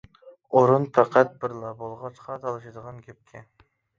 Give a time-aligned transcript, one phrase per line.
[0.59, 3.49] ئورۇن پەقەت بىرلا بولغاچقا تالىشىدىغان گەپكەن.